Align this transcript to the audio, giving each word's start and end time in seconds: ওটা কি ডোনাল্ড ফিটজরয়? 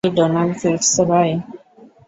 ওটা 0.03 0.09
কি 0.09 0.15
ডোনাল্ড 0.17 0.53
ফিটজরয়? 0.61 1.33